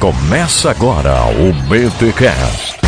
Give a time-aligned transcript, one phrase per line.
[0.00, 2.78] Começa agora o BTCast.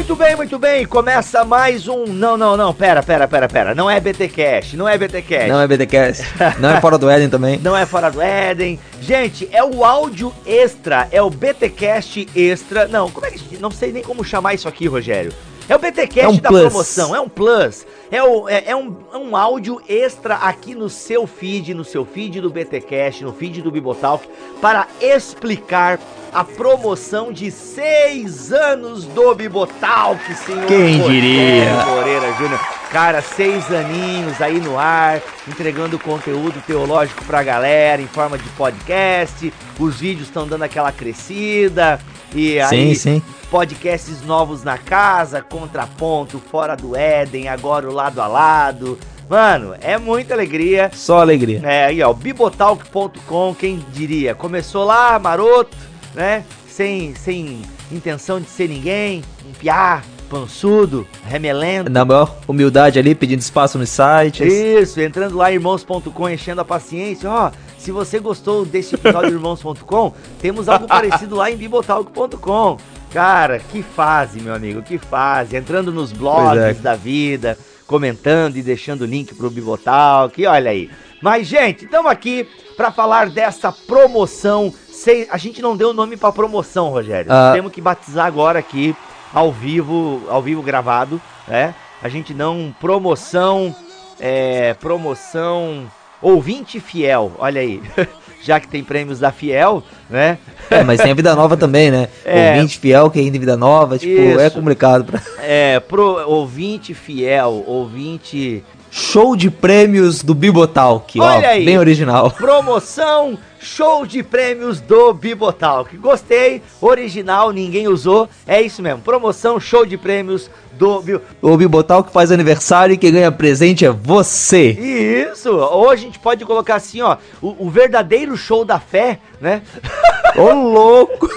[0.00, 0.86] Muito bem, muito bem.
[0.86, 2.06] Começa mais um.
[2.06, 2.72] Não, não, não.
[2.72, 3.74] Pera, pera, pera, pera.
[3.74, 5.46] Não é BTcast, não é BTcast.
[5.46, 6.24] Não é BTcast.
[6.58, 7.58] Não é fora do Éden também.
[7.58, 8.80] Não é fora do Éden.
[9.02, 12.88] Gente, é o áudio extra, é o BTcast extra.
[12.88, 15.34] Não, como é que não sei nem como chamar isso aqui, Rogério.
[15.68, 16.62] É o BTcast É um da plus.
[16.62, 17.86] promoção, é um plus.
[18.10, 22.04] É, o, é, é um, é um áudio extra aqui no seu feed, no seu
[22.04, 24.26] feed do BTcast, no feed do Bibotalk,
[24.60, 26.00] para explicar
[26.32, 30.66] a promoção de seis anos do Bibotalk, senhor.
[30.66, 31.72] Quem diria?
[31.86, 32.60] Moreira Júnior.
[32.90, 39.52] Cara, seis aninhos aí no ar, entregando conteúdo teológico pra galera em forma de podcast.
[39.78, 42.00] Os vídeos estão dando aquela crescida.
[42.34, 43.22] E aí, Sim, sim.
[43.50, 48.98] podcasts novos na casa, contraponto, fora do Éden, agora o lado a lado.
[49.28, 50.90] Mano, é muita alegria.
[50.92, 51.60] Só alegria.
[51.62, 54.34] É, aí ó, bibotalk.com, quem diria?
[54.34, 55.76] Começou lá, maroto,
[56.14, 56.44] né?
[56.68, 57.62] Sem, sem
[57.92, 61.90] intenção de ser ninguém, um piá, pançudo, remelendo.
[61.90, 64.52] Na maior humildade ali, pedindo espaço nos sites.
[64.52, 67.30] Isso, entrando lá irmãos.com, enchendo a paciência.
[67.30, 72.78] Ó, se você gostou desse episódio do irmãos.com, temos algo parecido lá em bibotalk.com.
[73.12, 75.56] Cara, que fase, meu amigo, que fase.
[75.56, 76.80] Entrando nos blogs Pois é.
[76.80, 77.58] da vida,
[77.90, 80.88] comentando e deixando o link pro Bibotalk, olha aí.
[81.20, 84.72] Mas, gente, estamos aqui para falar dessa promoção.
[84.88, 87.32] Sei- A gente não deu nome pra promoção, Rogério.
[87.32, 87.50] Ah.
[87.52, 88.94] Temos que batizar agora aqui,
[89.34, 91.74] ao vivo, ao vivo gravado, né?
[92.00, 92.72] A gente não.
[92.80, 93.74] Promoção.
[94.20, 94.72] É.
[94.74, 95.90] Promoção.
[96.22, 97.82] Ouvinte fiel, olha aí.
[98.42, 100.38] Já que tem prêmios da Fiel, né?
[100.70, 102.08] É, mas tem a vida nova também, né?
[102.24, 102.54] É.
[102.54, 104.40] Ouvinte fiel, que ainda vida nova, tipo, Isso.
[104.40, 105.04] é complicado.
[105.04, 105.20] Pra...
[105.42, 108.62] É, pro, ouvinte fiel, ouvinte.
[108.90, 111.24] Show de prêmios do Bibotalk, ó.
[111.24, 111.64] Olha aí.
[111.64, 112.30] Bem original.
[112.36, 115.96] Promoção show de prêmios do Bibotalk.
[115.96, 118.28] Gostei, original, ninguém usou.
[118.46, 119.02] É isso mesmo.
[119.02, 121.36] Promoção show de prêmios do Bibotalk.
[121.40, 124.70] O Bibotalk faz aniversário e quem ganha presente é você.
[124.70, 125.50] Isso!
[125.50, 129.62] Ou a gente pode colocar assim, ó, o, o verdadeiro show da fé, né?
[130.36, 131.28] Ô, louco!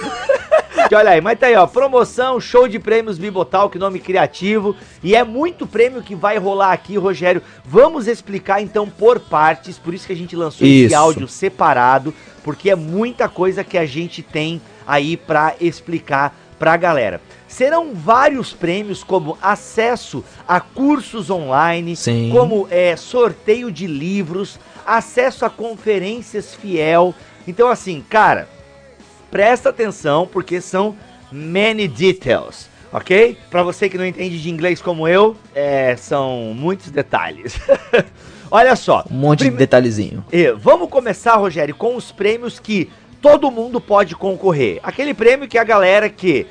[0.88, 4.76] Que olha aí, mas tá aí, ó, promoção, show de prêmios Bibotal, que nome criativo.
[5.02, 7.42] E é muito prêmio que vai rolar aqui, Rogério.
[7.64, 10.96] Vamos explicar então por partes, por isso que a gente lançou esse Isso.
[10.96, 12.12] áudio separado,
[12.42, 17.20] porque é muita coisa que a gente tem aí pra explicar pra galera.
[17.48, 22.30] Serão vários prêmios, como acesso a cursos online, Sim.
[22.30, 27.14] como é, sorteio de livros, acesso a conferências fiel.
[27.46, 28.48] Então, assim, cara,
[29.34, 30.94] presta atenção porque são
[31.32, 33.36] many details, ok?
[33.50, 37.58] Pra você que não entende de inglês como eu, é, são muitos detalhes.
[38.48, 39.04] Olha só.
[39.10, 40.24] Um monte de prime- detalhezinho.
[40.32, 42.88] e vamos começar, Rogério, com os prêmios que
[43.20, 44.78] todo mundo pode concorrer.
[44.84, 46.46] Aquele prêmio que a galera que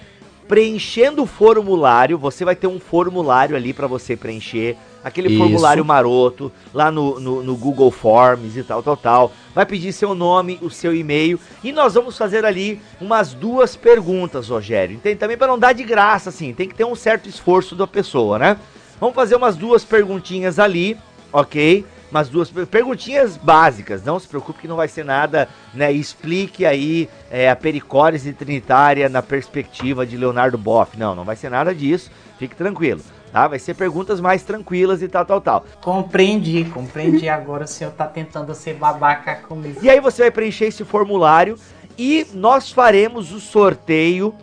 [0.45, 5.37] preenchendo o formulário, você vai ter um formulário ali pra você preencher, aquele Isso.
[5.37, 9.31] formulário maroto lá no, no, no Google Forms e tal, tal, tal.
[9.53, 14.49] Vai pedir seu nome, o seu e-mail e nós vamos fazer ali umas duas perguntas,
[14.49, 14.99] Rogério.
[14.99, 17.85] Tem também para não dar de graça assim, tem que ter um certo esforço da
[17.85, 18.57] pessoa, né?
[18.99, 20.97] Vamos fazer umas duas perguntinhas ali,
[21.31, 21.85] ok?
[22.09, 25.91] Umas duas per- perguntinhas básicas, não se preocupe que não vai ser nada, né?
[25.91, 30.97] Explique aí é, a pericórese trinitária na perspectiva de Leonardo Boff.
[30.97, 33.01] Não, não vai ser nada disso, fique tranquilo,
[33.33, 33.47] tá?
[33.47, 35.65] Vai ser perguntas mais tranquilas e tal, tal, tal.
[35.81, 37.27] Compreendi, compreendi.
[37.27, 39.79] Agora o senhor tá tentando ser babaca comigo.
[39.81, 41.57] E aí você vai preencher esse formulário
[41.97, 44.33] e nós faremos o sorteio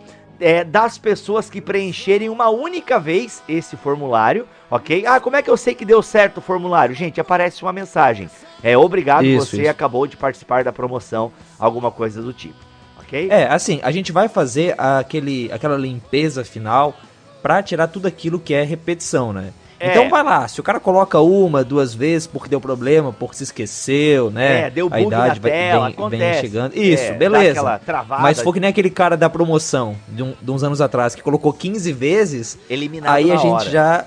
[0.41, 5.05] é, das pessoas que preencherem uma única vez esse formulário, ok?
[5.05, 6.93] Ah, como é que eu sei que deu certo o formulário?
[6.93, 8.29] Gente, aparece uma mensagem.
[8.61, 9.71] É obrigado, Isso, você isso.
[9.71, 12.55] acabou de participar da promoção, alguma coisa do tipo,
[12.99, 13.29] ok?
[13.29, 16.93] É, assim, a gente vai fazer aquele, aquela limpeza final
[17.41, 19.51] pra tirar tudo aquilo que é repetição, né?
[19.79, 19.89] É.
[19.91, 23.43] Então vai lá, se o cara coloca uma, duas vezes porque deu problema, porque se
[23.45, 24.67] esqueceu, né?
[24.67, 26.21] É, deu a bug idade na vai, tela, vem, acontece.
[26.33, 26.75] vem chegando.
[26.77, 27.79] Isso, É, beleza.
[27.83, 28.21] travada.
[28.21, 31.15] Mas se for que nem aquele cara da promoção de, um- de uns anos atrás
[31.15, 33.69] que colocou 15 vezes, Eliminado aí a gente hora.
[33.71, 34.05] já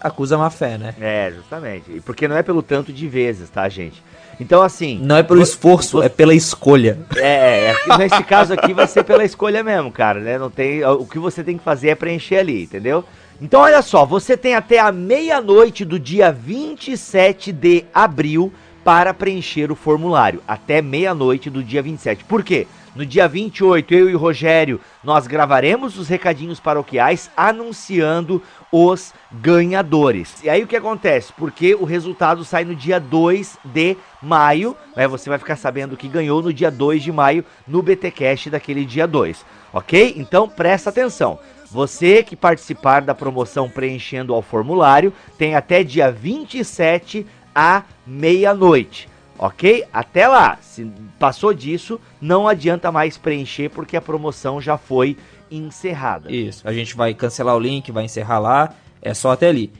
[0.00, 0.94] acusa má fé, né?
[1.00, 1.90] É, justamente.
[1.90, 4.00] E Porque não é pelo tanto de vezes, tá, gente?
[4.40, 4.98] Então, assim...
[5.02, 6.98] Não é pelo vo- esforço, é pela escolha.
[7.16, 10.38] É, é que nesse caso aqui vai ser pela escolha mesmo, cara, né?
[10.38, 13.04] Não tem, o que você tem que fazer é preencher ali, entendeu?
[13.40, 18.52] Então olha só, você tem até a meia-noite do dia 27 de abril
[18.84, 20.42] para preencher o formulário.
[20.46, 22.24] Até meia-noite do dia 27.
[22.24, 22.66] Por quê?
[22.94, 28.40] No dia 28, eu e o Rogério, nós gravaremos os recadinhos paroquiais anunciando
[28.76, 30.42] os ganhadores.
[30.42, 31.32] E aí o que acontece?
[31.34, 35.06] Porque o resultado sai no dia 2 de maio, né?
[35.06, 39.06] Você vai ficar sabendo que ganhou no dia 2 de maio no BTcast daquele dia
[39.06, 40.14] 2, OK?
[40.16, 41.38] Então presta atenção.
[41.70, 47.24] Você que participar da promoção preenchendo ao formulário tem até dia 27
[47.54, 49.84] à meia-noite ok?
[49.92, 55.16] Até lá, se passou disso, não adianta mais preencher porque a promoção já foi
[55.56, 56.30] encerrada.
[56.30, 59.72] Isso, a gente vai cancelar o link, vai encerrar lá, é só até ali.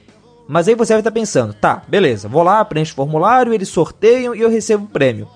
[0.46, 4.34] Mas aí você vai estar pensando, tá, beleza, vou lá, preencho o formulário, eles sorteiam
[4.34, 5.28] e eu recebo o prêmio.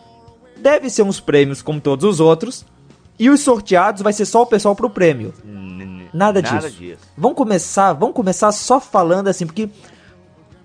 [0.56, 2.64] Deve ser uns prêmios como todos os outros,
[3.18, 5.32] e os sorteados vai ser só o pessoal pro prêmio.
[6.12, 6.78] Nada, Nada disso.
[6.78, 7.02] disso.
[7.16, 9.68] Vamos começar, vamos começar só falando assim, porque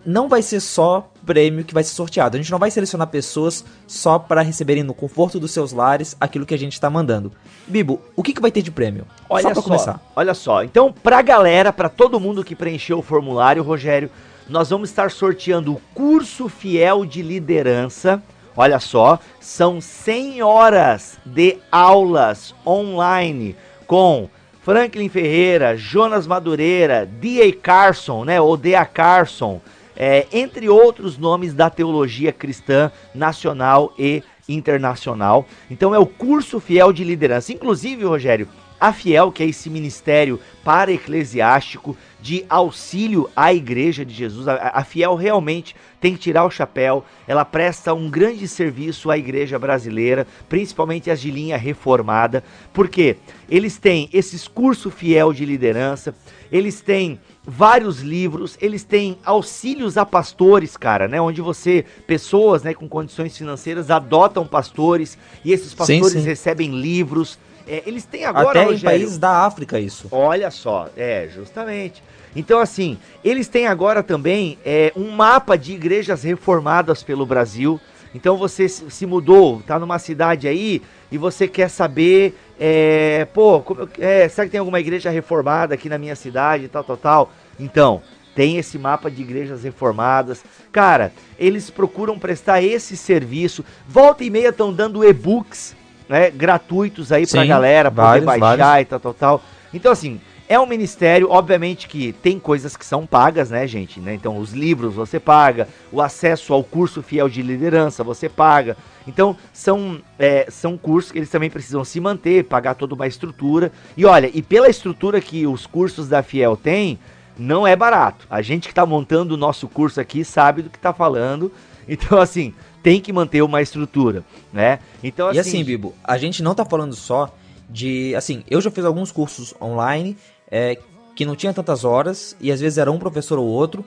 [0.05, 2.37] não vai ser só prêmio que vai ser sorteado.
[2.37, 6.45] A gente não vai selecionar pessoas só para receberem no conforto dos seus lares aquilo
[6.45, 7.31] que a gente está mandando.
[7.67, 9.05] Bibo, o que, que vai ter de prêmio?
[9.29, 10.01] Olha só, só começar.
[10.15, 10.63] Olha só.
[10.63, 14.09] Então, pra galera, para todo mundo que preencheu o formulário, Rogério,
[14.47, 18.21] nós vamos estar sorteando o curso fiel de liderança.
[18.55, 23.55] Olha só, são 100 horas de aulas online
[23.87, 24.29] com
[24.61, 27.51] Franklin Ferreira, Jonas Madureira, D.A.
[27.53, 28.85] Carson, né, ou D.A.
[28.85, 29.59] Carson,
[29.95, 35.45] é, entre outros nomes da teologia cristã nacional e internacional.
[35.69, 37.53] Então é o curso fiel de liderança.
[37.53, 38.47] Inclusive, Rogério,
[38.79, 44.71] a Fiel, que é esse ministério para eclesiástico de auxílio à Igreja de Jesus, a,
[44.73, 49.59] a, Fiel realmente tem que tirar o chapéu, ela presta um grande serviço à Igreja
[49.59, 52.41] brasileira, principalmente as de linha reformada,
[52.71, 53.17] porque
[53.49, 56.15] eles têm esses cursos fiel de liderança,
[56.49, 61.19] eles têm vários livros, eles têm auxílios a pastores, cara, né?
[61.19, 66.25] Onde você, pessoas né, com condições financeiras, adotam pastores e esses pastores sim, sim.
[66.25, 67.37] recebem livros.
[67.67, 68.61] É, eles têm agora.
[68.61, 70.07] Até em países da África, isso.
[70.09, 72.01] Olha só, é, justamente.
[72.35, 77.79] Então, assim, eles têm agora também é, um mapa de igrejas reformadas pelo Brasil.
[78.15, 80.81] Então você se mudou, tá numa cidade aí
[81.11, 85.89] e você quer saber, é, pô, como, é, será que tem alguma igreja reformada aqui
[85.89, 87.31] na minha cidade, tal, tal, tal?
[87.59, 88.03] Então,
[88.35, 90.43] tem esse mapa de igrejas reformadas.
[90.71, 93.63] Cara, eles procuram prestar esse serviço.
[93.87, 95.75] Volta e meia estão dando e-books,
[96.07, 98.87] né, gratuitos aí Sim, pra galera poder vários, baixar vários.
[98.87, 99.41] e tal, tal, tal.
[99.73, 100.21] Então, assim,
[100.53, 103.99] é um ministério, obviamente que tem coisas que são pagas, né, gente?
[103.99, 104.13] Né?
[104.13, 108.77] Então, os livros você paga, o acesso ao curso fiel de liderança você paga.
[109.07, 113.71] Então, são, é, são cursos que eles também precisam se manter, pagar toda uma estrutura.
[113.97, 116.99] E olha, e pela estrutura que os cursos da Fiel têm,
[117.37, 118.27] não é barato.
[118.29, 121.51] A gente que está montando o nosso curso aqui sabe do que está falando.
[121.85, 124.23] Então, assim, tem que manter uma estrutura,
[124.53, 124.79] né?
[125.03, 127.33] Então, assim, e assim, Bibo, a gente não está falando só
[127.69, 130.15] de, assim, eu já fiz alguns cursos online
[130.53, 130.77] é,
[131.15, 133.83] que não tinha tantas horas e às vezes era um professor ou outro.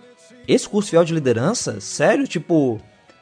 [0.49, 2.81] Esse curso fiel de liderança, sério, tipo,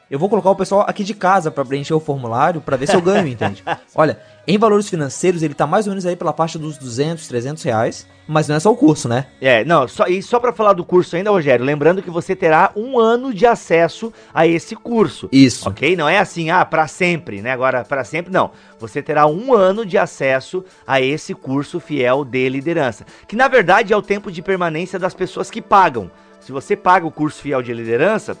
[0.09, 2.95] eu vou colocar o pessoal aqui de casa para preencher o formulário para ver se
[2.95, 3.63] eu ganho, entende?
[3.95, 7.63] Olha, em valores financeiros ele tá mais ou menos aí pela faixa dos 200, 300
[7.63, 9.25] reais, mas não é só o curso, né?
[9.41, 12.71] É, não, só, e só para falar do curso ainda, Rogério, lembrando que você terá
[12.75, 15.27] um ano de acesso a esse curso.
[15.31, 15.67] Isso.
[15.67, 15.95] Ok?
[15.95, 17.51] Não é assim, ah, para sempre, né?
[17.51, 18.51] Agora, para sempre, não.
[18.79, 23.91] Você terá um ano de acesso a esse curso fiel de liderança, que na verdade
[23.91, 26.11] é o tempo de permanência das pessoas que pagam.
[26.39, 28.37] Se você paga o curso fiel de liderança,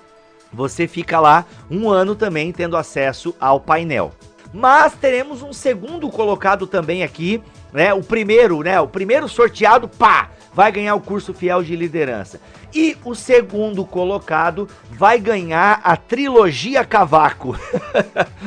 [0.55, 4.11] você fica lá um ano também tendo acesso ao painel.
[4.53, 7.43] Mas teremos um segundo colocado também aqui,
[7.73, 7.93] né?
[7.93, 8.79] O primeiro, né?
[8.79, 12.39] O primeiro sorteado, pá, vai ganhar o curso fiel de liderança.
[12.73, 17.57] E o segundo colocado vai ganhar a trilogia Cavaco.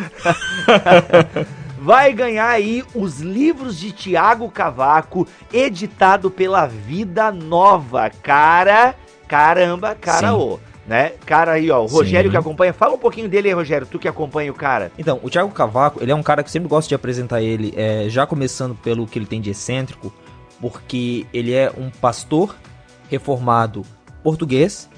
[1.78, 8.10] vai ganhar aí os livros de Tiago Cavaco, editado pela Vida Nova.
[8.22, 8.94] Cara,
[9.26, 10.58] caramba, cara, ô
[10.88, 11.12] né?
[11.26, 12.32] Cara aí, ó, o Rogério Sim.
[12.32, 12.72] que acompanha.
[12.72, 14.90] Fala um pouquinho dele aí, Rogério, tu que acompanha o cara.
[14.98, 18.08] Então, o Thiago Cavaco, ele é um cara que sempre gosta de apresentar ele, é,
[18.08, 20.12] já começando pelo que ele tem de excêntrico,
[20.58, 22.56] porque ele é um pastor
[23.10, 23.84] reformado
[24.22, 24.88] português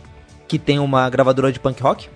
[0.46, 2.08] que tem uma gravadora de punk rock,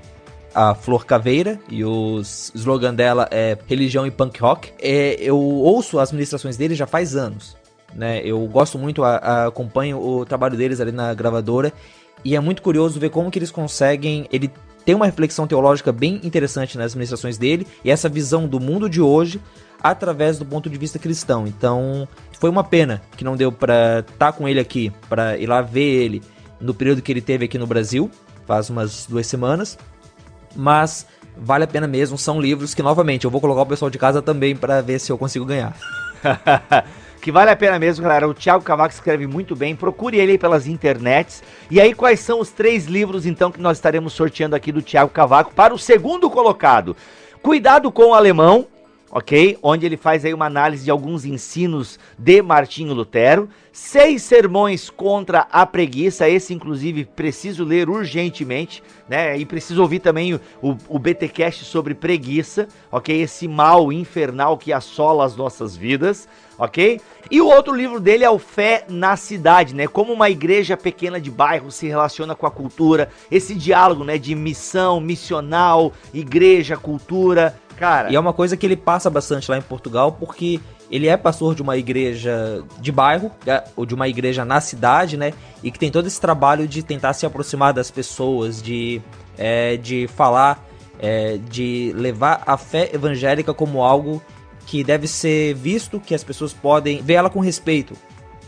[0.55, 4.73] a Flor Caveira, e o slogan dela é Religião e Punk Rock.
[4.81, 7.57] É, eu ouço as ministrações dele já faz anos.
[7.93, 8.21] Né?
[8.25, 11.73] Eu gosto muito, a, a, acompanho o trabalho deles ali na gravadora
[12.25, 14.27] e é muito curioso ver como que eles conseguem.
[14.33, 14.51] Ele
[14.85, 19.01] tem uma reflexão teológica bem interessante nas ministrações dele e essa visão do mundo de
[19.01, 19.41] hoje
[19.83, 21.47] através do ponto de vista cristão.
[21.47, 22.09] Então,
[22.41, 25.61] foi uma pena que não deu para estar tá com ele aqui, para ir lá
[25.61, 26.23] ver ele
[26.59, 28.11] no período que ele teve aqui no Brasil,
[28.47, 29.79] faz umas duas semanas.
[30.57, 32.17] Mas vale a pena mesmo.
[32.17, 35.13] São livros que, novamente, eu vou colocar o pessoal de casa também para ver se
[35.13, 35.77] eu consigo ganhar.
[37.25, 38.29] que vale a pena mesmo, galera.
[38.29, 39.75] O Thiago Cavaco escreve muito bem.
[39.75, 41.43] Procure ele pelas internets.
[41.71, 45.11] E aí, quais são os três livros, então, que nós estaremos sorteando aqui do Thiago
[45.11, 46.95] Cavaco para o segundo colocado?
[47.41, 48.67] Cuidado com o alemão,
[49.15, 49.57] ok?
[49.63, 53.49] Onde ele faz aí uma análise de alguns ensinos de Martinho Lutero.
[53.73, 59.37] Seis sermões contra a preguiça, esse inclusive preciso ler urgentemente, né?
[59.39, 63.21] E preciso ouvir também o, o, o BTcast sobre preguiça, ok?
[63.23, 66.29] Esse mal infernal que assola as nossas vidas,
[66.59, 67.01] ok?
[67.31, 69.89] E o outro livro dele é o Fé na Cidade, né?
[69.89, 74.19] Como uma igreja pequena de bairro se relaciona com a cultura, esse diálogo, né?
[74.19, 78.11] De missão, missional, igreja, cultura, Cara.
[78.11, 81.55] E é uma coisa que ele passa bastante lá em Portugal, porque ele é pastor
[81.55, 85.33] de uma igreja de bairro, é, ou de uma igreja na cidade, né?
[85.63, 89.01] E que tem todo esse trabalho de tentar se aproximar das pessoas, de,
[89.37, 90.65] é, de falar,
[90.99, 94.23] é, de levar a fé evangélica como algo
[94.67, 97.95] que deve ser visto, que as pessoas podem ver ela com respeito,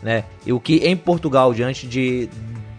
[0.02, 0.24] né?
[0.44, 2.28] E o que em Portugal, diante de,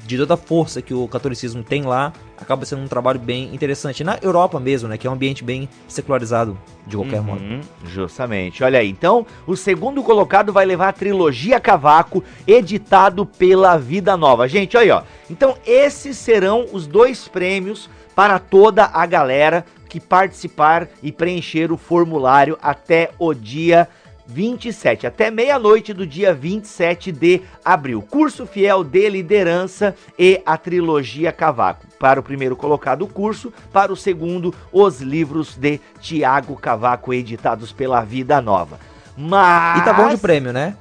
[0.08, 4.04] de toda a força que o catolicismo tem lá, acaba sendo um trabalho bem interessante.
[4.04, 4.98] Na Europa mesmo, né?
[4.98, 7.42] Que é um ambiente bem secularizado, de qualquer uhum, modo.
[7.84, 8.64] Justamente.
[8.64, 8.90] Olha aí.
[8.90, 14.48] Então, o segundo colocado vai levar a trilogia Cavaco, editado pela Vida Nova.
[14.48, 15.04] Gente, olha aí, ó.
[15.30, 21.78] Então, esses serão os dois prêmios para toda a galera que participar e preencher o
[21.78, 23.88] formulário até o dia
[24.28, 28.02] 27, até meia-noite do dia 27 de abril.
[28.02, 31.88] Curso Fiel de Liderança e a Trilogia Cavaco.
[31.98, 33.54] Para o primeiro colocado, o curso.
[33.72, 38.80] Para o segundo, os livros de Tiago Cavaco, editados pela Vida Nova.
[39.16, 39.82] Mas.
[39.82, 40.76] E tá bom de prêmio, né?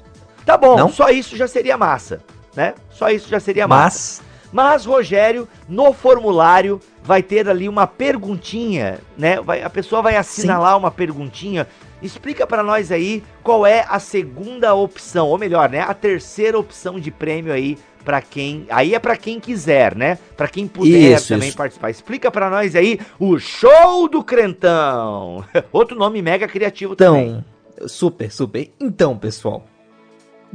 [0.44, 0.88] Tá bom, Não?
[0.88, 2.20] só isso já seria massa,
[2.54, 2.74] né?
[2.90, 4.22] Só isso já seria massa.
[4.22, 4.25] Mas.
[4.52, 9.40] Mas, Rogério, no formulário vai ter ali uma perguntinha, né?
[9.40, 10.78] Vai, a pessoa vai assinalar Sim.
[10.78, 11.66] uma perguntinha
[12.02, 17.00] Explica para nós aí qual é a segunda opção, ou melhor, né, a terceira opção
[17.00, 20.16] de prêmio aí para quem, aí é para quem quiser, né?
[20.36, 21.56] Para quem puder isso, também isso.
[21.56, 21.90] participar.
[21.90, 25.44] Explica para nós aí o show do Crentão.
[25.72, 27.44] Outro nome mega criativo então, também.
[27.88, 28.70] Super, super.
[28.78, 29.66] Então, pessoal,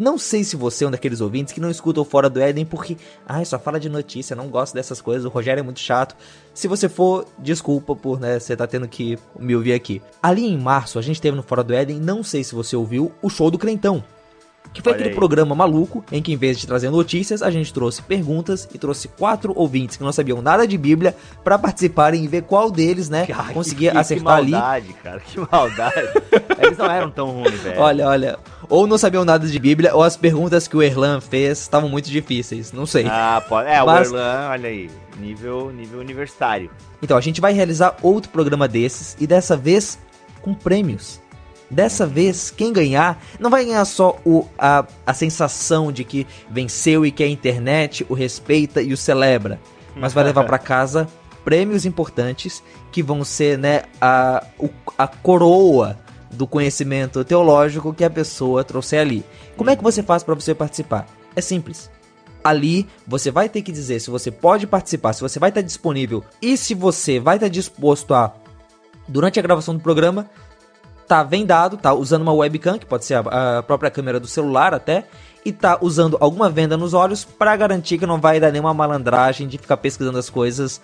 [0.01, 2.65] não sei se você é um daqueles ouvintes que não escuta o Fora do Éden
[2.65, 6.15] porque, ai, só fala de notícia, não gosto dessas coisas, o Rogério é muito chato.
[6.55, 10.01] Se você for, desculpa por, né, você tá tendo que me ouvir aqui.
[10.21, 13.11] Ali em março, a gente teve no Fora do Éden, não sei se você ouviu,
[13.21, 14.03] o show do Crentão.
[14.73, 15.15] Que foi Olha aquele aí.
[15.15, 19.09] programa maluco em que, em vez de trazer notícias, a gente trouxe perguntas e trouxe
[19.09, 21.13] quatro ouvintes que não sabiam nada de Bíblia
[21.43, 24.93] para participarem e ver qual deles, né, Ai, conseguia que, acertar que maldade, ali.
[25.03, 26.09] cara, que maldade.
[26.61, 27.81] Eles não eram tão ruins, velho.
[27.81, 28.39] Olha, olha,
[28.69, 32.09] ou não sabiam nada de Bíblia, ou as perguntas que o Erlan fez estavam muito
[32.09, 33.05] difíceis, não sei.
[33.09, 33.67] Ah, pode.
[33.67, 34.09] É, Mas...
[34.09, 34.89] o Erlan, olha aí,
[35.19, 36.71] nível, nível universitário.
[37.03, 39.99] Então, a gente vai realizar outro programa desses e dessa vez
[40.41, 41.20] com prêmios.
[41.71, 47.05] Dessa vez, quem ganhar não vai ganhar só o, a, a sensação de que venceu
[47.05, 49.57] e que a internet o respeita e o celebra,
[49.95, 51.07] mas vai levar para casa
[51.45, 52.61] prêmios importantes
[52.91, 54.45] que vão ser né, a,
[54.97, 55.97] a coroa
[56.29, 59.23] do conhecimento teológico que a pessoa trouxe ali.
[59.55, 61.07] Como é que você faz para você participar?
[61.35, 61.89] É simples.
[62.43, 66.21] Ali você vai ter que dizer se você pode participar, se você vai estar disponível
[66.41, 68.33] e se você vai estar disposto a,
[69.07, 70.29] durante a gravação do programa,
[71.11, 74.73] tá vendado, tá usando uma webcam, que pode ser a, a própria câmera do celular
[74.73, 75.03] até,
[75.43, 79.45] e tá usando alguma venda nos olhos para garantir que não vai dar nenhuma malandragem
[79.45, 80.79] de ficar pesquisando as coisas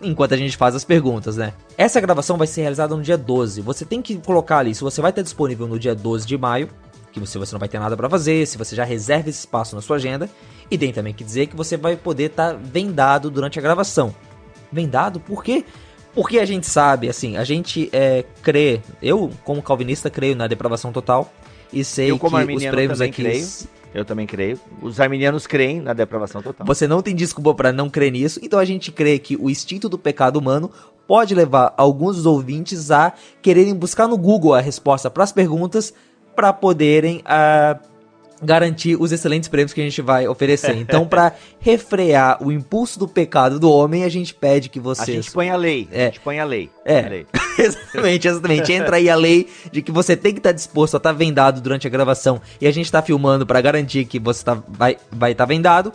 [0.00, 1.52] enquanto a gente faz as perguntas, né?
[1.76, 3.60] Essa gravação vai ser realizada no dia 12.
[3.62, 6.68] Você tem que colocar ali se você vai estar disponível no dia 12 de maio,
[7.10, 9.74] que você, você não vai ter nada para fazer, se você já reserva esse espaço
[9.74, 10.30] na sua agenda,
[10.70, 14.14] e tem também que dizer que você vai poder estar tá vendado durante a gravação.
[14.70, 15.64] Vendado por quê?
[16.14, 20.92] Porque a gente sabe, assim, a gente é, crê, eu como calvinista creio na depravação
[20.92, 21.32] total
[21.72, 23.22] e sei eu, que os prêmios aqui...
[23.22, 23.48] Creio.
[23.94, 24.58] Eu também creio.
[24.80, 26.66] Os arminianos creem na depravação total.
[26.66, 29.86] Você não tem desculpa para não crer nisso, então a gente crê que o instinto
[29.86, 30.70] do pecado humano
[31.06, 35.92] pode levar alguns dos ouvintes a quererem buscar no Google a resposta para as perguntas
[36.34, 37.91] para poderem uh,
[38.42, 40.72] garantir os excelentes prêmios que a gente vai oferecer.
[40.82, 45.08] Então, para refrear o impulso do pecado do homem, a gente pede que vocês.
[45.08, 45.88] A gente põe a lei.
[45.92, 46.02] É.
[46.02, 46.70] A gente põe a lei.
[46.84, 47.04] É.
[47.04, 47.26] A lei.
[47.56, 48.72] exatamente, exatamente.
[48.72, 51.16] Entra aí a lei de que você tem que estar tá disposto a estar tá
[51.16, 54.92] vendado durante a gravação e a gente está filmando para garantir que você tá, vai
[54.92, 55.92] estar vai tá vendado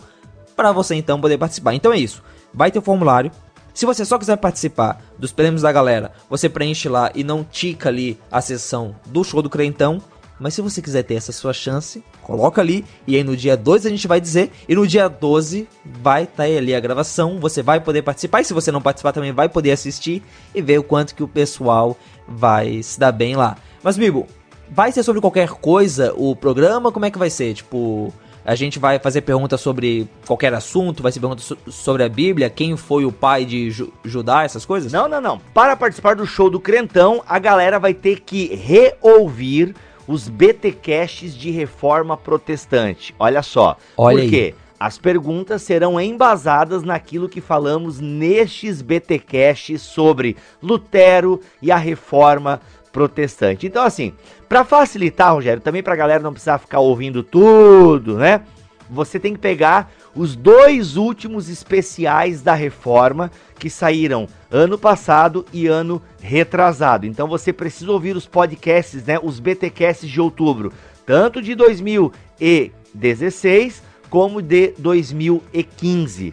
[0.56, 1.74] para você então poder participar.
[1.74, 2.22] Então é isso.
[2.52, 3.30] Vai ter o formulário.
[3.74, 7.88] Se você só quiser participar dos prêmios da galera, você preenche lá e não tica
[7.88, 10.02] ali a sessão do show do Crentão.
[10.40, 13.86] Mas se você quiser ter essa sua chance, coloca ali e aí no dia 2
[13.86, 17.62] a gente vai dizer e no dia 12 vai estar tá ali a gravação, você
[17.62, 20.22] vai poder participar e se você não participar também vai poder assistir
[20.54, 21.96] e ver o quanto que o pessoal
[22.28, 23.56] vai se dar bem lá.
[23.82, 24.26] Mas Bibo,
[24.70, 26.92] vai ser sobre qualquer coisa o programa?
[26.92, 27.54] Como é que vai ser?
[27.54, 28.12] Tipo,
[28.44, 32.50] a gente vai fazer perguntas sobre qualquer assunto, vai ser perguntas so sobre a Bíblia,
[32.50, 34.92] quem foi o pai de Ju Judá, essas coisas?
[34.92, 35.40] Não, não, não.
[35.54, 39.74] Para participar do show do Crentão, a galera vai ter que reouvir
[40.08, 43.14] os BTcasts de reforma protestante.
[43.18, 43.76] Olha só.
[43.96, 44.54] Olha Por quê?
[44.80, 52.60] As perguntas serão embasadas naquilo que falamos nestes BTcasts sobre Lutero e a reforma
[52.92, 53.66] protestante.
[53.66, 54.14] Então, assim,
[54.48, 58.42] para facilitar, Rogério, também para a galera não precisar ficar ouvindo tudo, né?
[58.90, 65.66] Você tem que pegar os dois últimos especiais da reforma que saíram ano passado e
[65.66, 67.04] ano retrasado.
[67.06, 70.72] Então você precisa ouvir os podcasts, né, os BTcasts de outubro,
[71.04, 76.32] tanto de 2016 como de 2015,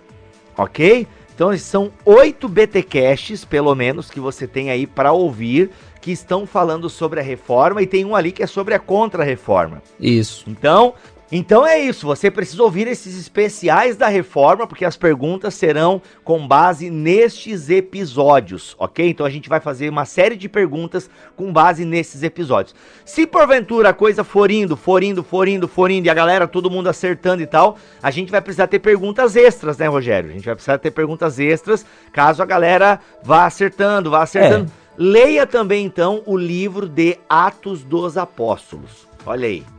[0.57, 1.05] ok?
[1.35, 5.69] Então são oito BTcasts, pelo menos, que você tem aí para ouvir
[5.99, 9.83] que estão falando sobre a reforma e tem um ali que é sobre a contra-reforma.
[9.99, 10.45] Isso.
[10.47, 10.93] Então,
[11.37, 16.47] então é isso, você precisa ouvir esses especiais da reforma, porque as perguntas serão com
[16.47, 19.09] base nestes episódios, ok?
[19.09, 22.75] Então a gente vai fazer uma série de perguntas com base nesses episódios.
[23.03, 26.47] Se porventura a coisa for indo, for indo, for indo, for indo, e a galera,
[26.47, 30.29] todo mundo acertando e tal, a gente vai precisar ter perguntas extras, né, Rogério?
[30.29, 34.71] A gente vai precisar ter perguntas extras, caso a galera vá acertando, vá acertando.
[34.81, 34.85] É.
[34.97, 39.07] Leia também então o livro de Atos dos Apóstolos.
[39.25, 39.74] Olha aí.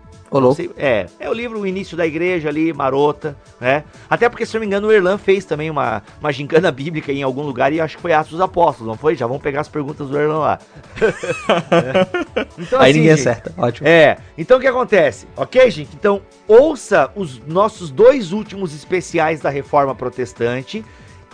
[0.54, 3.85] Sei, é, é o livro O Início da Igreja ali, marota, né?
[4.09, 7.23] Até porque, se não me engano, o Erlan fez também uma, uma gincana bíblica em
[7.23, 9.14] algum lugar e acho que foi Atos dos Apóstolos, não foi?
[9.14, 10.59] Já vamos pegar as perguntas do Erlan lá.
[11.71, 12.47] é.
[12.59, 13.87] então, Aí assim, ninguém acerta, ótimo.
[13.88, 15.26] É, então o que acontece?
[15.37, 15.90] Ok, gente?
[15.95, 20.85] Então, ouça os nossos dois últimos especiais da Reforma Protestante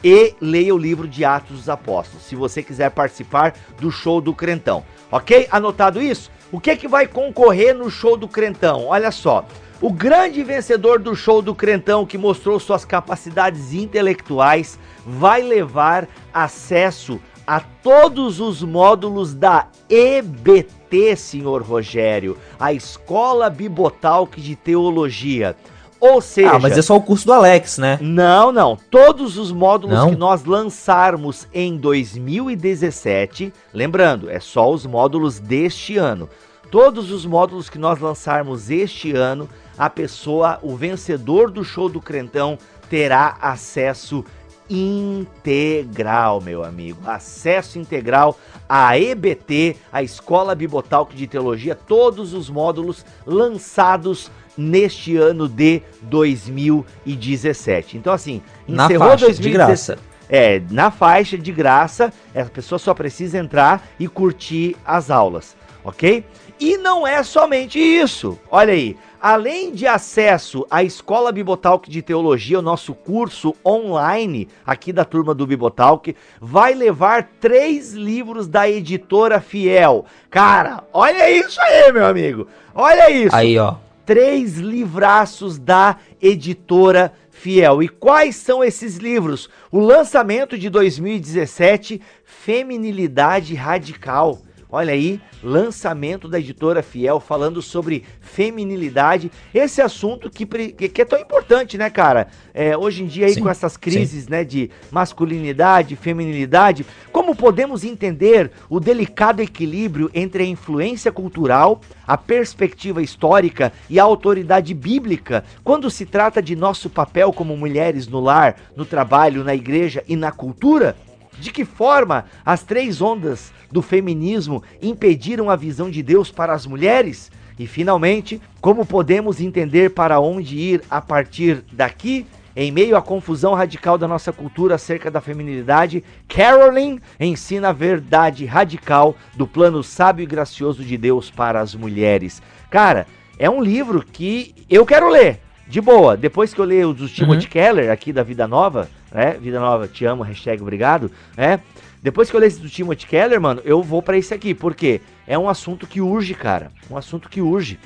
[0.05, 4.35] e leia o livro de Atos dos Apóstolos, se você quiser participar do show do
[4.35, 4.85] Crentão.
[5.11, 5.47] Ok?
[5.51, 6.31] Anotado isso?
[6.53, 8.89] O que é que vai concorrer no show do Crentão?
[8.89, 9.47] Olha só.
[9.81, 17.19] O grande vencedor do show do Crentão, que mostrou suas capacidades intelectuais, vai levar acesso
[17.47, 25.57] a todos os módulos da EBT, senhor Rogério, a Escola Bibotalk de Teologia.
[26.03, 26.51] Ou seja.
[26.51, 27.97] Ah, mas é só o curso do Alex, né?
[28.01, 28.77] Não, não.
[28.91, 30.11] Todos os módulos não?
[30.11, 36.29] que nós lançarmos em 2017, lembrando, é só os módulos deste ano.
[36.73, 42.01] Todos os módulos que nós lançarmos este ano, a pessoa, o vencedor do show do
[42.01, 42.59] Crentão,
[42.91, 44.25] terá acesso
[44.69, 46.99] integral, meu amigo.
[47.07, 55.49] Acesso integral à EBT, a Escola Bibotalk de Teologia, todos os módulos lançados neste ano
[55.49, 57.97] de 2017.
[57.97, 59.43] Então, assim, na encerrou faixa, 2017.
[59.43, 59.99] De graça.
[60.29, 66.25] É, na faixa de graça, a pessoa só precisa entrar e curtir as aulas, ok?
[66.61, 68.39] E não é somente isso.
[68.51, 74.93] Olha aí, além de acesso à Escola Bibotalk de Teologia, o nosso curso online aqui
[74.93, 80.05] da turma do Bibotalk, vai levar três livros da editora Fiel.
[80.31, 82.47] Cara, olha isso aí, meu amigo.
[82.75, 83.35] Olha isso.
[83.35, 87.83] Aí, ó três livraços da editora Fiel.
[87.83, 89.49] E quais são esses livros?
[89.71, 94.41] O lançamento de 2017, Feminilidade Radical.
[94.75, 99.31] Olha aí, lançamento da editora Fiel falando sobre feminilidade.
[99.53, 102.29] Esse assunto que, que é tão importante, né, cara?
[102.55, 104.31] É, hoje em dia aí sim, com essas crises, sim.
[104.31, 112.17] né, de masculinidade, feminilidade, como podemos entender o delicado equilíbrio entre a influência cultural, a
[112.17, 118.21] perspectiva histórica e a autoridade bíblica quando se trata de nosso papel como mulheres no
[118.21, 120.97] lar, no trabalho, na igreja e na cultura?
[121.43, 126.67] De que forma as três ondas do feminismo impediram a visão de Deus para as
[126.67, 127.33] mulheres?
[127.59, 132.25] E finalmente, como podemos entender para onde ir a partir daqui?
[132.55, 138.47] Em meio à confusão radical da nossa cultura acerca da feminilidade, Carolyn ensina a verdade
[138.47, 142.41] radical do plano sábio e gracioso de Deus para as mulheres.
[142.71, 143.05] Cara,
[143.37, 146.17] é um livro que eu quero ler, de boa.
[146.17, 147.51] Depois que eu leio o do Timothy uhum.
[147.51, 149.37] Keller, aqui da Vida Nova, né?
[149.41, 151.61] Vida Nova, te amo, hashtag obrigado, né?
[152.03, 155.01] Depois que eu ler esse do Timothy Keller, mano, eu vou para esse aqui, porque
[155.27, 156.73] é um assunto que urge, cara.
[156.91, 157.79] Um assunto que urge.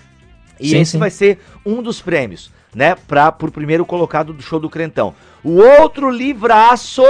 [0.59, 0.99] E sim, esse sim.
[0.99, 2.95] vai ser um dos prêmios, né?
[2.95, 5.15] Pra, por primeiro colocado do show do Crentão.
[5.45, 7.03] O outro livraço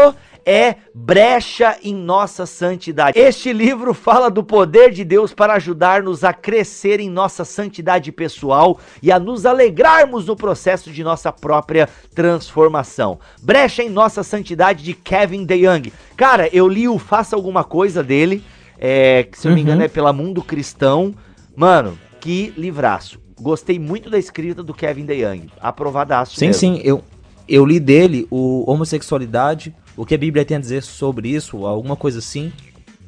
[0.47, 3.19] é Brecha em Nossa Santidade.
[3.19, 8.79] Este livro fala do poder de Deus para ajudar-nos a crescer em nossa santidade pessoal
[9.03, 13.19] e a nos alegrarmos no processo de nossa própria transformação.
[13.43, 15.93] Brecha em Nossa Santidade de Kevin DeYoung.
[16.17, 18.45] Cara, eu li o Faça Alguma Coisa dele,
[18.79, 19.87] é, que se eu não me engano Uhum.
[19.87, 21.13] é pela Mundo Cristão.
[21.57, 23.19] Mano, que livraço.
[23.41, 25.49] Gostei muito da escrita do Kevin DeYoung.
[25.61, 26.61] Aprovadaço Sim, mesmo.
[26.61, 27.03] sim, eu,
[27.49, 31.97] eu li dele o homossexualidade, o que a Bíblia tem a dizer sobre isso, alguma
[31.97, 32.53] coisa assim.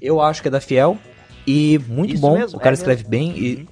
[0.01, 0.97] Eu acho que é da Fiel
[1.47, 2.35] e muito Isso bom.
[2.39, 3.67] mesmo, o cara é escreve bem e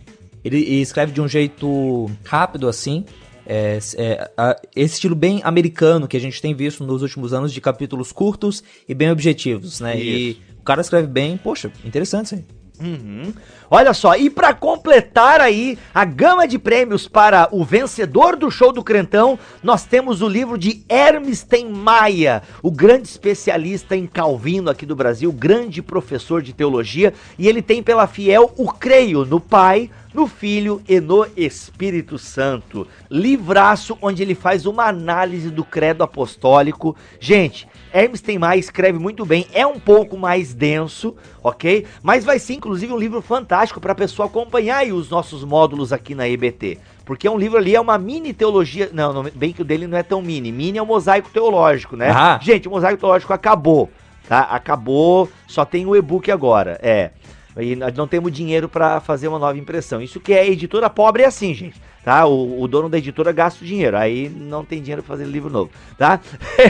[0.45, 3.05] ele, ele escreve de um jeito rápido assim.
[3.49, 7.53] É, é, a- esse estilo bem americano que a gente tem visto nos últimos anos
[7.53, 9.97] de capítulos curtos e bem objetivos, né?
[10.01, 12.45] E o cara escreve bem, poxa, interessante isso aí.
[12.81, 13.33] Uhum.
[13.71, 18.73] Olha só, e para completar aí a gama de prêmios para o vencedor do show
[18.73, 24.71] do Crentão, nós temos o livro de Hermes Tem Maia, o grande especialista em Calvino
[24.71, 29.41] aqui do Brasil, grande professor de teologia, e ele tem pela fiel o creio no
[29.41, 32.89] Pai, no Filho e no Espírito Santo.
[33.11, 36.97] Livraço onde ele faz uma análise do credo apostólico.
[37.21, 41.85] Gente, Hermes tem mais, escreve muito bem, é um pouco mais denso, ok?
[42.03, 45.93] Mas vai ser inclusive um livro fantástico para a pessoa acompanhar aí os nossos módulos
[45.93, 46.79] aqui na EBT.
[47.05, 48.89] Porque é um livro ali, é uma mini teologia.
[48.95, 50.51] Não, não, bem que o dele não é tão mini.
[50.51, 52.11] Mini é um mosaico teológico, né?
[52.11, 52.41] Ah.
[52.43, 53.91] Gente, o mosaico teológico acabou,
[54.27, 54.41] tá?
[54.41, 57.11] Acabou, só tem o e-book agora, é.
[57.59, 60.03] E nós não temos dinheiro para fazer uma nova impressão.
[60.03, 61.81] Isso que é editora pobre é assim, gente.
[62.05, 62.27] Tá?
[62.27, 63.97] O, o dono da editora gasta o dinheiro.
[63.97, 66.21] Aí não tem dinheiro para fazer livro novo, tá?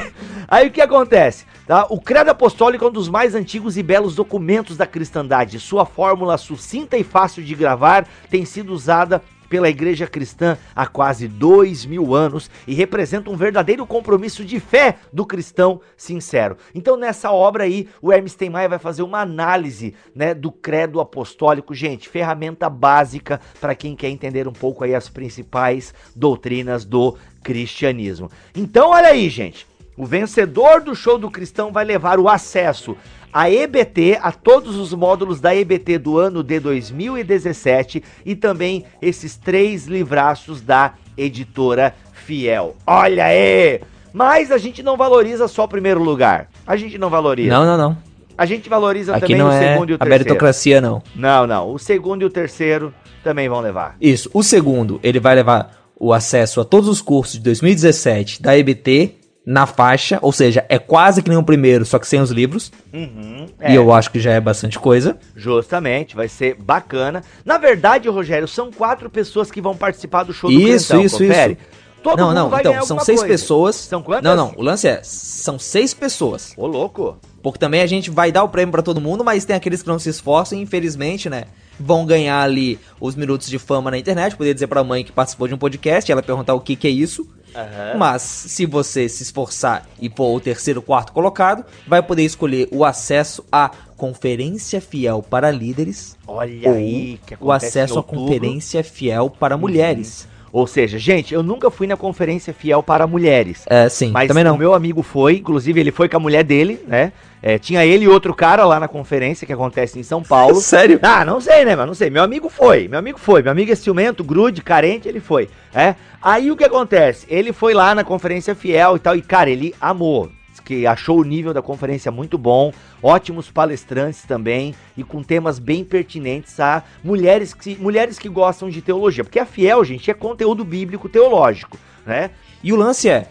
[0.49, 1.45] aí o que acontece?
[1.67, 1.87] Tá?
[1.91, 5.61] O Credo Apostólico é um dos mais antigos e belos documentos da cristandade.
[5.61, 11.29] Sua fórmula sucinta e fácil de gravar tem sido usada pela igreja cristã há quase
[11.29, 16.57] dois mil anos e representa um verdadeiro compromisso de fé do cristão sincero.
[16.75, 21.75] Então, nessa obra aí, o Hermes Tenmaia vai fazer uma análise né, do credo apostólico.
[21.75, 28.31] Gente, ferramenta básica para quem quer entender um pouco aí as principais doutrinas do cristianismo.
[28.55, 29.67] Então, olha aí, gente.
[29.97, 32.95] O vencedor do show do cristão vai levar o acesso
[33.37, 39.37] a EBT, a todos os módulos da EBT do ano de 2017 e também esses
[39.37, 42.75] três livraços da editora Fiel.
[42.87, 43.83] Olha aí!
[44.11, 46.49] Mas a gente não valoriza só o primeiro lugar.
[46.67, 47.51] A gente não valoriza.
[47.53, 47.99] Não, não, não.
[48.39, 50.25] A gente valoriza Aqui também não o é segundo e o a terceiro.
[50.25, 51.03] meritocracia, não.
[51.15, 51.75] Não, não.
[51.75, 53.97] O segundo e o terceiro também vão levar.
[54.01, 54.31] Isso.
[54.33, 59.26] O segundo, ele vai levar o acesso a todos os cursos de 2017 da EBT
[59.47, 62.73] na faixa, ou seja, é quase que nem o primeiro, só que sem os livros.
[62.93, 65.17] Uhum, E eu acho que já é bastante coisa.
[65.37, 67.23] Justamente, vai ser bacana.
[67.45, 71.19] Na verdade, Rogério, são quatro pessoas que vão participar do show do Isso, Crentão, isso,
[71.19, 71.53] confere?
[71.53, 71.87] isso.
[72.03, 73.35] Todo não, não, então, são seis coisa.
[73.35, 73.75] pessoas.
[73.77, 74.23] São quantas?
[74.25, 76.53] Não, não, o lance é, são seis pessoas.
[76.57, 77.17] Ô, louco.
[77.43, 79.89] Porque também a gente vai dar o prêmio pra todo mundo, mas tem aqueles que
[79.89, 81.45] não se esforçam e infelizmente, né,
[81.79, 85.47] vão ganhar ali os minutos de fama na internet, poder dizer pra mãe que participou
[85.49, 87.27] de um podcast, e ela perguntar o que que é isso.
[87.55, 87.99] Aham.
[87.99, 92.85] Mas se você se esforçar e for o terceiro, quarto colocado, vai poder escolher o
[92.85, 98.03] acesso à Conferência Fiel para Líderes Olha aí, que ou o acesso à.
[98.03, 100.29] Conferência Fiel para Mulheres.
[100.57, 103.67] Ou seja, gente, eu nunca fui na conferência fiel para mulheres.
[103.69, 104.55] É, sim, Mas também não.
[104.55, 107.13] o meu amigo foi, inclusive ele foi com a mulher dele, né?
[107.43, 110.55] É, tinha ele e outro cara lá na conferência que acontece em São Paulo.
[110.65, 110.99] Sério?
[111.03, 112.09] Ah, não sei, né, mas não sei.
[112.09, 113.43] Meu amigo foi, meu amigo foi.
[113.43, 115.51] Meu amigo é ciumento, grude, carente, ele foi.
[115.75, 115.95] É.
[116.23, 117.27] Aí o que acontece?
[117.29, 120.31] Ele foi lá na conferência fiel e tal, e cara, ele amou.
[120.67, 125.85] Que achou o nível da conferência muito bom, ótimos palestrantes também, e com temas bem
[125.85, 129.23] pertinentes a mulheres que, mulheres que gostam de teologia.
[129.23, 132.31] Porque a fiel, gente, é conteúdo bíblico teológico, né?
[132.65, 133.29] E o lance é,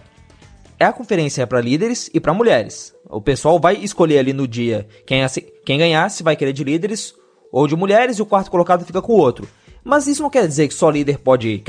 [0.79, 2.95] é a conferência para líderes e para mulheres.
[3.09, 6.63] O pessoal vai escolher ali no dia quem, ace- quem ganhar, se vai querer de
[6.63, 7.13] líderes
[7.51, 9.45] ou de mulheres, e o quarto colocado fica com o outro.
[9.83, 11.63] Mas isso não quer dizer que só líder pode ir.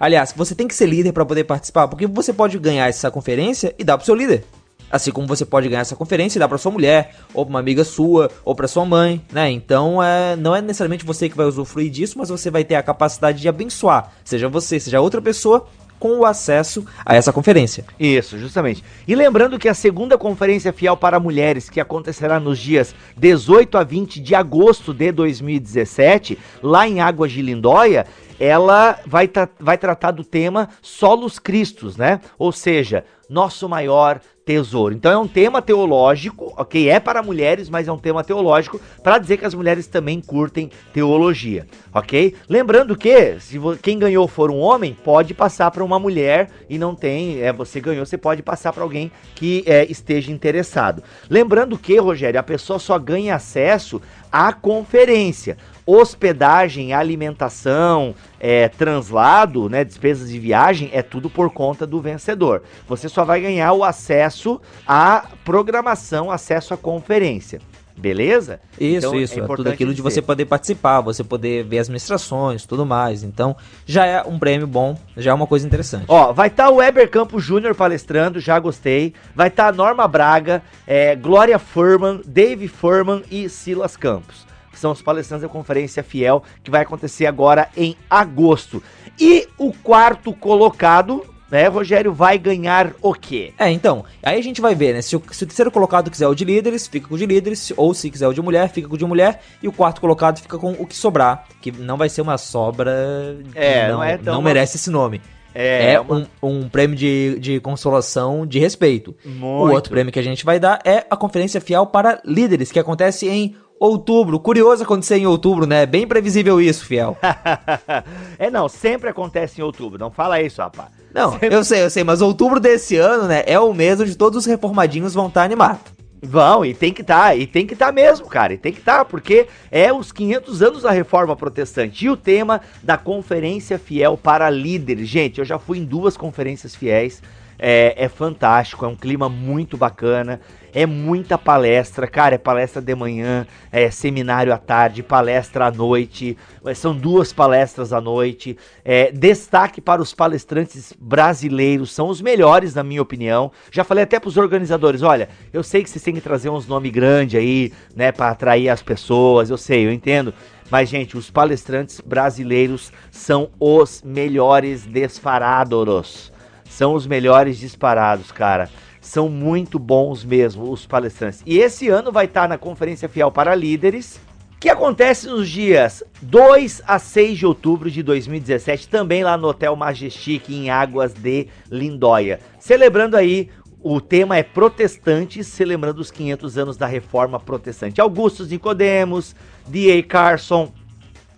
[0.00, 3.72] Aliás, você tem que ser líder para poder participar, porque você pode ganhar essa conferência
[3.78, 4.44] e dar pro seu líder.
[4.92, 7.58] Assim como você pode ganhar essa conferência e dar pra sua mulher, ou pra uma
[7.58, 9.50] amiga sua, ou pra sua mãe, né?
[9.50, 12.82] Então, é, não é necessariamente você que vai usufruir disso, mas você vai ter a
[12.82, 15.66] capacidade de abençoar, seja você, seja outra pessoa,
[16.02, 17.84] com o acesso a essa conferência.
[17.98, 18.82] Isso, justamente.
[19.06, 23.84] E lembrando que a segunda conferência fiel para mulheres, que acontecerá nos dias 18 a
[23.84, 28.04] 20 de agosto de 2017, lá em Águas de Lindóia,
[28.40, 32.20] ela vai, tra vai tratar do tema Solos Cristos, né?
[32.36, 34.94] Ou seja, nosso maior tesouro.
[34.94, 36.88] Então é um tema teológico, ok?
[36.88, 40.70] É para mulheres, mas é um tema teológico para dizer que as mulheres também curtem
[40.92, 42.34] teologia, ok?
[42.48, 46.94] Lembrando que se quem ganhou for um homem, pode passar para uma mulher e não
[46.94, 51.02] tem, é você ganhou, você pode passar para alguém que é, esteja interessado.
[51.30, 59.84] Lembrando que, Rogério, a pessoa só ganha acesso à conferência hospedagem, alimentação, é, translado, né,
[59.84, 62.62] despesas de viagem, é tudo por conta do vencedor.
[62.88, 67.60] Você só vai ganhar o acesso à programação, acesso à conferência.
[67.96, 68.58] Beleza?
[68.80, 69.38] Isso, então, isso.
[69.38, 69.96] É, é tudo aquilo dizer.
[69.96, 73.22] de você poder participar, você poder ver as ministrações, tudo mais.
[73.22, 76.06] Então, já é um prêmio bom, já é uma coisa interessante.
[76.08, 79.12] Ó, vai estar tá o Weber Campos Júnior palestrando, já gostei.
[79.34, 84.92] Vai estar tá a Norma Braga, é, Glória Furman, Dave Furman e Silas Campos são
[84.92, 88.82] os palestrantes da Conferência Fiel, que vai acontecer agora em agosto.
[89.18, 93.52] E o quarto colocado, né, Rogério, vai ganhar o quê?
[93.58, 96.26] É, então, aí a gente vai ver, né, se o, se o terceiro colocado quiser
[96.26, 98.88] o de líderes, fica com o de líderes, ou se quiser o de mulher, fica
[98.88, 101.96] com o de mulher, e o quarto colocado fica com o que sobrar, que não
[101.96, 105.20] vai ser uma sobra, é, não, não, é não merece esse nome.
[105.54, 106.26] É, é uma...
[106.42, 109.14] um, um, prêmio de, de consolação de respeito.
[109.24, 109.44] Muito.
[109.44, 112.78] O outro prêmio que a gente vai dar é a Conferência Fiel para Líderes, que
[112.78, 113.54] acontece em
[113.86, 114.38] outubro.
[114.38, 115.84] Curioso acontecer em outubro, né?
[115.84, 117.16] Bem previsível isso, fiel.
[118.38, 119.98] é, não, sempre acontece em outubro.
[119.98, 120.88] Não fala isso, rapaz.
[121.12, 121.54] Não, sempre...
[121.54, 124.46] eu sei, eu sei, mas outubro desse ano, né, é o mês onde todos os
[124.46, 125.80] reformadinhos vão estar animados.
[126.24, 128.72] Vão, e tem que estar, tá, e tem que estar tá mesmo, cara, e tem
[128.72, 132.04] que estar, tá, porque é os 500 anos da Reforma Protestante.
[132.04, 135.08] E o tema da Conferência Fiel para Líderes.
[135.08, 137.20] Gente, eu já fui em duas conferências fiéis,
[137.64, 140.40] é, é fantástico, é um clima muito bacana.
[140.74, 146.34] É muita palestra, cara, é palestra de manhã, é seminário à tarde, palestra à noite,
[146.64, 148.56] é, são duas palestras à noite.
[148.82, 153.52] É, destaque para os palestrantes brasileiros, são os melhores, na minha opinião.
[153.70, 156.66] Já falei até para os organizadores: olha, eu sei que vocês têm que trazer uns
[156.66, 160.32] nomes grandes aí, né, para atrair as pessoas, eu sei, eu entendo.
[160.70, 166.31] Mas, gente, os palestrantes brasileiros são os melhores disparados.
[166.72, 168.68] São os melhores disparados, cara
[169.02, 171.42] são muito bons mesmo os palestrantes.
[171.44, 174.20] E esse ano vai estar na Conferência Fiel para Líderes,
[174.60, 179.74] que acontece nos dias 2 a 6 de outubro de 2017, também lá no Hotel
[179.74, 182.38] Majestic em Águas de Lindóia.
[182.60, 183.50] Celebrando aí,
[183.82, 188.00] o tema é protestantes, celebrando os 500 anos da Reforma Protestante.
[188.00, 189.34] Augustus Nicodemos,
[189.66, 190.00] D.A.
[190.04, 190.72] Carson,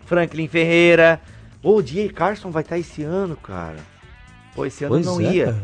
[0.04, 1.18] Franklin Ferreira.
[1.62, 2.12] Ô, oh, D.A.
[2.12, 3.93] Carson vai estar esse ano, cara.
[4.54, 5.44] Pô, esse ano pois não é, ia.
[5.46, 5.62] Cara.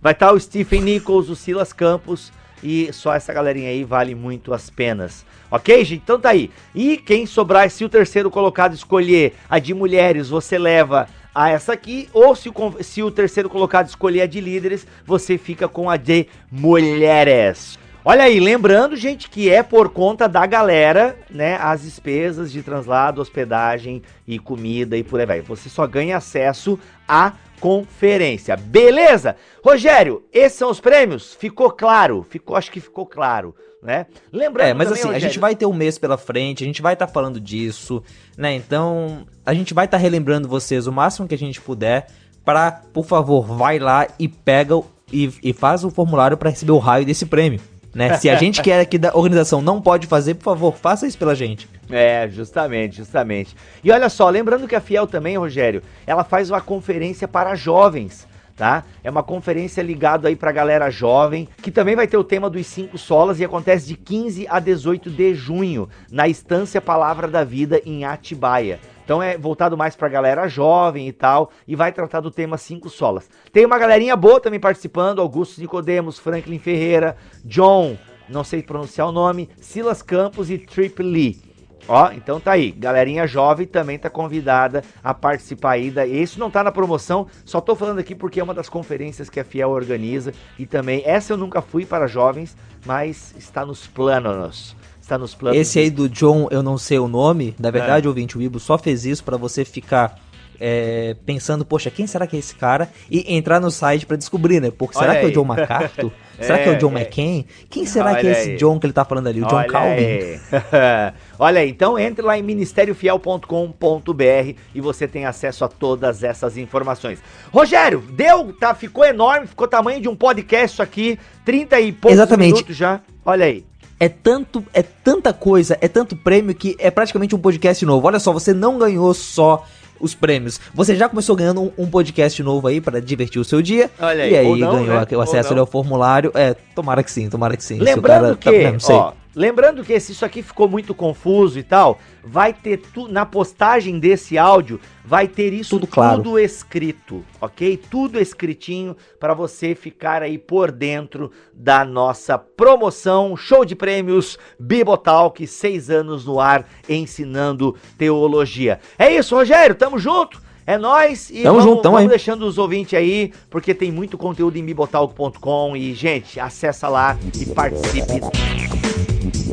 [0.00, 4.14] Vai estar tá o Stephen Nichols, o Silas Campos e só essa galerinha aí vale
[4.14, 5.24] muito as penas.
[5.50, 6.02] Ok, gente?
[6.02, 6.50] Então tá aí.
[6.74, 11.72] E quem sobrar, se o terceiro colocado escolher a de mulheres, você leva a essa
[11.72, 12.08] aqui.
[12.12, 15.96] Ou se o, se o terceiro colocado escolher a de líderes, você fica com a
[15.96, 17.78] de mulheres.
[18.06, 21.56] Olha aí, lembrando, gente, que é por conta da galera, né?
[21.56, 25.40] As despesas de translado, hospedagem e comida e por aí vai.
[25.40, 28.58] Você só ganha acesso a conferência.
[28.58, 29.36] Beleza?
[29.64, 31.32] Rogério, esses são os prêmios?
[31.32, 32.26] Ficou claro?
[32.28, 34.04] Ficou, acho que ficou claro, né?
[34.30, 35.26] Lembrando É, mas também, assim, Rogério...
[35.26, 38.02] a gente vai ter um mês pela frente, a gente vai estar tá falando disso,
[38.36, 38.54] né?
[38.54, 42.08] Então, a gente vai estar tá relembrando vocês o máximo que a gente puder
[42.44, 44.78] para, por favor, vai lá e pega
[45.10, 47.60] e, e faz o formulário para receber o raio desse prêmio.
[47.94, 48.16] Né?
[48.18, 51.34] Se a gente quer aqui da organização não pode fazer, por favor, faça isso pela
[51.34, 51.68] gente.
[51.88, 53.54] É, justamente, justamente.
[53.82, 58.26] E olha só, lembrando que a Fiel também, Rogério, ela faz uma conferência para jovens,
[58.56, 58.84] tá?
[59.02, 62.66] É uma conferência ligada aí pra galera jovem, que também vai ter o tema dos
[62.66, 67.80] cinco solas e acontece de 15 a 18 de junho, na Estância Palavra da Vida
[67.84, 68.80] em Atibaia.
[69.04, 72.88] Então é voltado mais pra galera jovem e tal, e vai tratar do tema cinco
[72.88, 73.28] solas.
[73.52, 77.96] Tem uma galerinha boa também participando, Augusto Nicodemos, Franklin Ferreira, John,
[78.28, 81.54] não sei pronunciar o nome, Silas Campos e Trip Lee.
[81.86, 85.90] Ó, então tá aí, galerinha jovem também tá convidada a participar aí.
[85.90, 86.06] Da...
[86.06, 89.38] Isso não tá na promoção, só tô falando aqui porque é uma das conferências que
[89.38, 94.74] a Fiel organiza e também essa eu nunca fui para jovens, mas está nos planos.
[95.04, 95.60] Está nos planos.
[95.60, 97.54] Esse aí do John, eu não sei o nome.
[97.58, 98.08] Na verdade, é.
[98.08, 100.18] ouvinte, o Ibo só fez isso para você ficar
[100.58, 102.88] é, pensando, poxa, quem será que é esse cara?
[103.10, 104.70] E entrar no site para descobrir, né?
[104.70, 106.10] Porque será que é o John MacArthur?
[106.40, 107.02] será que é o John é.
[107.02, 107.44] McCain?
[107.68, 108.56] Quem será Olha que é esse aí.
[108.56, 109.42] John que ele tá falando ali?
[109.42, 110.40] O John Olha Calvin?
[111.38, 117.18] Olha aí, então entre lá em ministériofiel.com.br e você tem acesso a todas essas informações.
[117.52, 118.74] Rogério, deu, tá?
[118.74, 122.54] Ficou enorme, ficou tamanho de um podcast aqui, 30 e poucos Exatamente.
[122.54, 123.02] minutos já.
[123.22, 123.66] Olha aí
[123.98, 128.06] é tanto, é tanta coisa, é tanto prêmio que é praticamente um podcast novo.
[128.06, 129.64] Olha só, você não ganhou só
[130.00, 130.60] os prêmios.
[130.74, 133.90] Você já começou ganhando um, um podcast novo aí para divertir o seu dia.
[133.98, 135.06] Olha aí, E aí não, ganhou né?
[135.16, 136.30] o acesso ao formulário.
[136.34, 137.78] É, tomara que sim, tomara que sim.
[137.78, 138.96] Lembrando cara que, tá- não sei.
[138.96, 143.26] ó, lembrando que se isso aqui ficou muito confuso e tal, vai ter tu, na
[143.26, 146.22] postagem desse áudio vai ter isso Tudo claro.
[146.22, 147.76] tudo escrito, ok?
[147.76, 155.46] Tudo escritinho para você ficar aí por dentro da nossa promoção, show de prêmios Bibotalk,
[155.46, 158.80] seis anos no ar ensinando teologia.
[158.98, 160.42] É isso, Rogério, tamo junto.
[160.66, 164.16] É nóis e Tamo vamos, junto, tamo vamos deixando os ouvintes aí, porque tem muito
[164.16, 168.93] conteúdo em bibotalk.com e, gente, acessa lá e participe.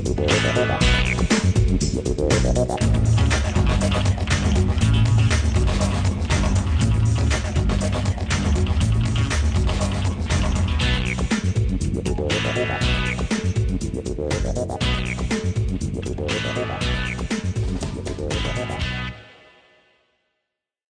[0.03, 0.65] どどどど
[2.53, 3.10] どど。